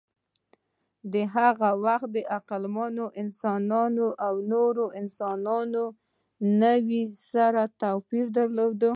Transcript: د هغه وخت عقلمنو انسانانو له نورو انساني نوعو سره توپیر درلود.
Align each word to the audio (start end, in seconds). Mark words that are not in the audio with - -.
د 1.13 1.15
هغه 1.35 1.69
وخت 1.85 2.13
عقلمنو 2.37 3.05
انسانانو 3.23 4.07
له 4.21 4.29
نورو 4.51 4.85
انساني 5.01 5.59
نوعو 5.75 7.01
سره 7.31 7.61
توپیر 7.81 8.25
درلود. 8.37 8.83